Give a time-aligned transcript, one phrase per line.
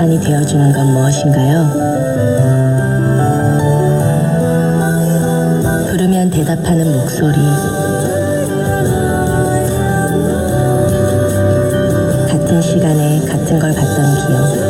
[0.00, 1.70] 우산이 되어주는 건 무엇인가요?
[5.90, 7.36] 부르면 대답하는 목소리.
[12.30, 14.69] 같은 시간에 같은 걸 봤던 기억.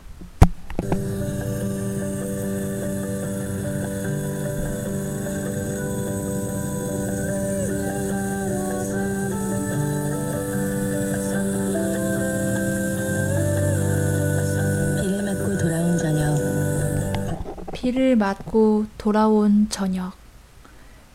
[17.90, 20.12] 비를 맞고 돌아온 저녁.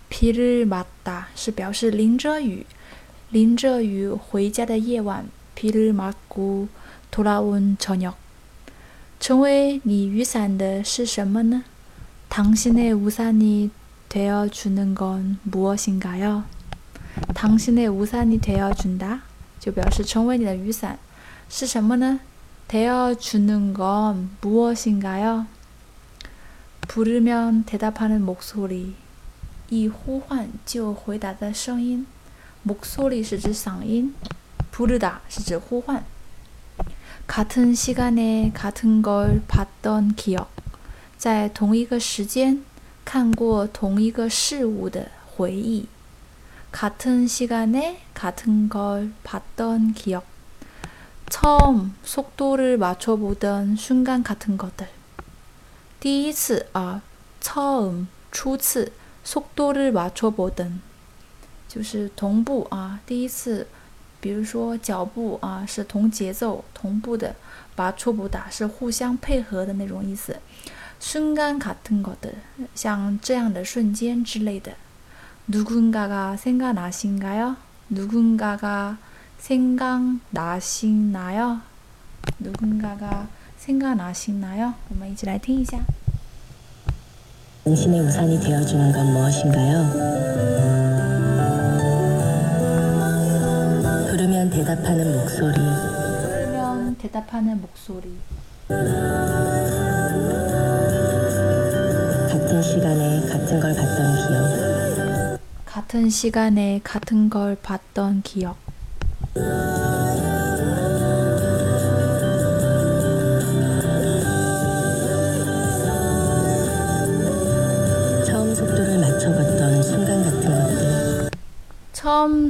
[0.09, 2.65] 비를 맞다 是表示淋着雨，
[3.31, 5.29] 淋着雨回家的夜晚。
[5.55, 6.67] 비를 맞고
[7.09, 8.15] 돌아온 저녁.
[9.19, 11.63] 成为你雨伞的是什么呢？
[12.29, 13.69] 당신의 우산이
[14.09, 16.43] 되어 주는 건 무엇인가요?
[17.35, 19.21] 당신의 우산이 되어 준다
[19.59, 20.97] 就表示成为你的雨伞
[21.49, 22.19] 是什么呢？
[22.67, 25.45] 되어 주는 건 무엇인가요?
[26.87, 28.93] 부르면 대답하는 목소리.
[29.69, 32.05] 一呼唤就回答的声音。
[32.63, 34.13] 목소리 是指嗓音，
[34.71, 36.03] 부르다 是指呼唤。
[37.27, 40.49] 같은 시간에 같은 걸 봤던 기억，
[41.17, 42.63] 在同一个时间
[43.05, 45.87] 看过同一个事物的回忆。
[46.71, 50.25] 같은 시간에 같은 걸 봤던 기억。
[51.29, 54.89] 처음 속도를 맞춰보던 순간 같은 것들.
[56.05, 57.01] 第一次啊，
[57.41, 58.91] 처음 初次
[59.25, 60.79] 속도를 맞춰보던
[61.67, 63.67] 就是同步啊，第一次，
[64.19, 67.35] 比如说脚步啊是同节奏同步的，
[67.75, 70.37] 把错不打是互相配合的那种意思。
[71.01, 72.33] 순간같은것들
[72.75, 74.73] 像这样的瞬间之类的。
[75.47, 77.55] 누군가가생각나신가요？
[77.89, 78.97] 누군가가
[79.41, 81.61] 생각나시나요?
[82.39, 83.27] 누군가가
[83.57, 84.73] 생각나시나요?
[84.89, 85.79] 我们一起来听一下。
[87.63, 89.91] 당신의 우산이 되어주는 건 무엇인가요?
[94.09, 95.53] 부르면 대답하는 목소리.
[95.53, 98.17] 그러면 대답하는 목소리.
[102.29, 105.39] 같은 시간에 같은 걸 봤던 기억.
[105.65, 108.57] 같은 시간에 같은 걸 봤던 기억.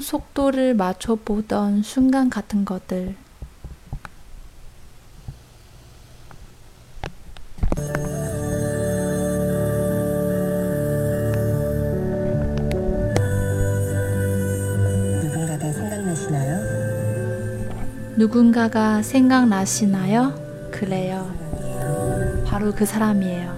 [0.00, 3.16] 속도를 맞춰보던 순간 같은 것들.
[15.22, 16.56] 누군가가 생각나시나요?
[18.16, 20.70] 누군가가 생각나시나요?
[20.72, 21.34] 그래요.
[22.46, 23.56] 바로 그 사람이에요.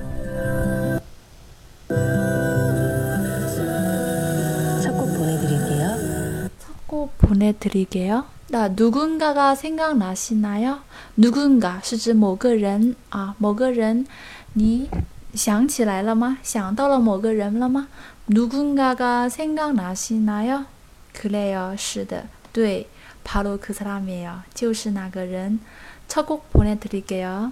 [7.38, 8.26] 보내드릴게요.
[8.50, 10.80] 나 누군가가 생각나시나요?
[11.16, 14.06] 누군가 是指某个人啊，某个人，
[14.54, 14.90] 你
[15.34, 16.38] 想起来了吗？
[16.44, 17.88] 想到了某个人了吗？
[18.28, 20.66] 누군가가 생각나시나요?
[21.14, 21.76] 그래요.
[21.78, 22.88] 是的，对，
[23.24, 24.44] 바로 그 사람이에요.
[24.54, 25.60] 就是那个人。
[26.08, 27.52] 첫곡 보내드릴게요.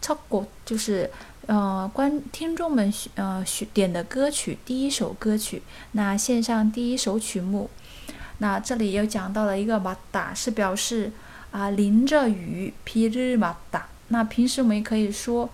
[0.00, 1.10] 첫 곡 就是
[1.46, 5.62] 呃观听众们选呃选点的歌曲第一首歌曲，
[5.92, 7.68] 那线上第一首曲目。
[8.40, 11.12] 那这里又讲到了一个马达，是表示
[11.50, 13.86] 啊淋着雨，皮日马达。
[14.08, 15.48] 那平时我们也可以说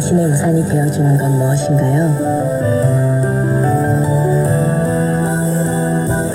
[0.03, 2.17] 당신의 우산이 되어주는 건 무엇인가요?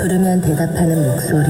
[0.01, 1.45] 부르면 대답하는 목소리